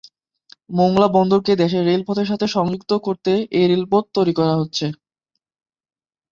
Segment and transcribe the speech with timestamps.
[0.69, 4.85] মংলা বন্দরকে দেশের রেলপথের সাথে সংযুক্ত করতে এই রেলপথ তৈরি করা হচ্ছে।